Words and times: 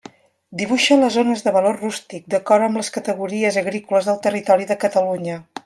Dibuixa 0.61 0.95
les 1.01 1.13
zones 1.17 1.43
de 1.47 1.53
valor 1.57 1.77
rústic, 1.81 2.25
d'acord 2.35 2.67
amb 2.69 2.81
les 2.81 2.91
categories 2.97 3.61
agrícoles 3.65 4.09
del 4.11 4.19
territori 4.27 4.69
de 4.73 4.83
Catalunya. 4.87 5.41